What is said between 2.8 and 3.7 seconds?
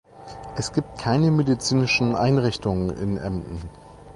in Embden.